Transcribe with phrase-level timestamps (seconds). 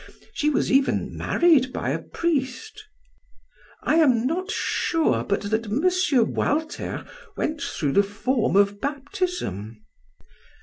[0.33, 2.85] She was even married by a priest.
[3.83, 6.33] I am not sure but that M.
[6.33, 7.05] Walter
[7.37, 9.83] went through the form of baptism."